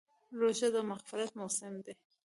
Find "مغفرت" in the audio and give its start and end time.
0.89-1.29